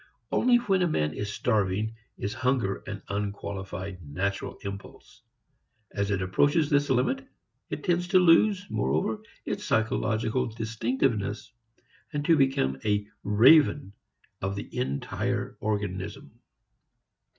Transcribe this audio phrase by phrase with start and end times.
[0.31, 5.21] Only when a man is starving, is hunger an unqualified natural impulse;
[5.91, 7.23] as it approaches this limit,
[7.69, 11.53] it tends to lose, moreover, its psychological distinctiveness
[12.11, 13.93] and to become a raven
[14.41, 16.31] of the entire organism.